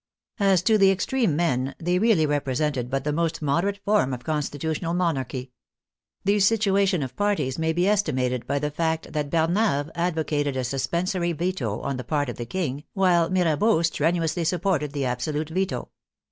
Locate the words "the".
0.79-0.89, 3.03-3.13, 6.25-6.39, 8.57-8.71, 11.97-12.03, 12.37-12.47, 14.93-15.05